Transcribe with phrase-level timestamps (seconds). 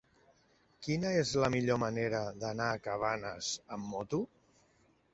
[0.87, 4.27] Quina és la millor manera d'anar a Cabanes amb moto?